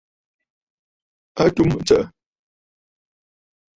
[1.43, 2.03] A tum ɨtsə̀ʼə̀.